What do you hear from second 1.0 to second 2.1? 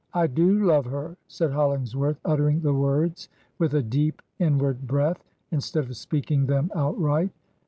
I' said Hollings